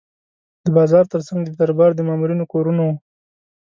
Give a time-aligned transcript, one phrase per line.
[0.65, 2.95] د بازار ترڅنګ د دربار د مامورینو کورونه وو.